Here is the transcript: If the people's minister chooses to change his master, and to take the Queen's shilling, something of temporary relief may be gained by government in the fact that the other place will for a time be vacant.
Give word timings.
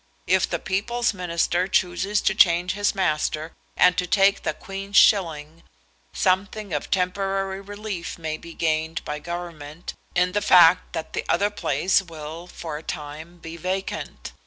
If 0.25 0.49
the 0.49 0.57
people's 0.57 1.13
minister 1.13 1.67
chooses 1.67 2.21
to 2.21 2.33
change 2.33 2.71
his 2.71 2.95
master, 2.95 3.51
and 3.77 3.95
to 3.99 4.07
take 4.07 4.41
the 4.41 4.55
Queen's 4.55 4.97
shilling, 4.97 5.61
something 6.11 6.73
of 6.73 6.89
temporary 6.89 7.61
relief 7.61 8.17
may 8.17 8.37
be 8.37 8.55
gained 8.55 9.05
by 9.05 9.19
government 9.19 9.93
in 10.15 10.31
the 10.31 10.41
fact 10.41 10.93
that 10.93 11.13
the 11.13 11.23
other 11.29 11.51
place 11.51 12.01
will 12.01 12.47
for 12.47 12.77
a 12.79 12.83
time 12.83 13.37
be 13.37 13.57
vacant. 13.57 14.31